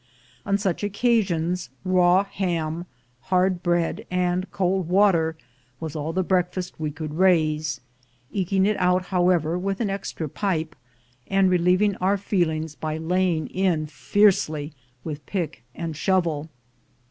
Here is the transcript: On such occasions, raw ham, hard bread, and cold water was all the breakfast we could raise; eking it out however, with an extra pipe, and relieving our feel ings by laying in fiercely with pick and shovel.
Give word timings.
On 0.47 0.57
such 0.57 0.83
occasions, 0.83 1.69
raw 1.85 2.23
ham, 2.23 2.87
hard 3.29 3.61
bread, 3.61 4.03
and 4.09 4.49
cold 4.49 4.89
water 4.89 5.35
was 5.79 5.95
all 5.95 6.11
the 6.11 6.23
breakfast 6.23 6.79
we 6.79 6.89
could 6.89 7.19
raise; 7.19 7.79
eking 8.31 8.65
it 8.65 8.77
out 8.77 9.05
however, 9.13 9.59
with 9.59 9.79
an 9.79 9.91
extra 9.91 10.27
pipe, 10.27 10.75
and 11.27 11.51
relieving 11.51 11.95
our 11.97 12.17
feel 12.17 12.49
ings 12.49 12.73
by 12.73 12.97
laying 12.97 13.45
in 13.49 13.85
fiercely 13.85 14.73
with 15.03 15.23
pick 15.27 15.63
and 15.75 15.95
shovel. 15.95 16.49